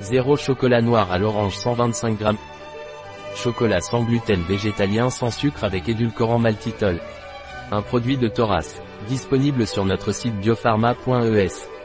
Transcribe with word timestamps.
0 0.00 0.36
chocolat 0.36 0.82
noir 0.82 1.10
à 1.10 1.18
l'orange 1.18 1.56
125 1.56 2.18
g. 2.18 2.24
Chocolat 3.34 3.80
sans 3.80 4.02
gluten 4.02 4.42
végétalien 4.42 5.10
sans 5.10 5.30
sucre 5.30 5.64
avec 5.64 5.88
édulcorant 5.88 6.38
maltitol. 6.38 7.00
Un 7.70 7.82
produit 7.82 8.16
de 8.16 8.28
Thoras. 8.28 8.80
Disponible 9.08 9.66
sur 9.66 9.84
notre 9.84 10.12
site 10.12 10.34
biopharma.es. 10.40 11.75